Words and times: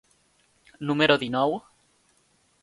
número 0.89 1.15
dinou? 1.25 1.61